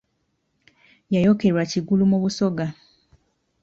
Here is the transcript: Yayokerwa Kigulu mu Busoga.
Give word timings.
Yayokerwa 1.13 1.63
Kigulu 1.71 2.03
mu 2.11 2.17
Busoga. 2.23 2.65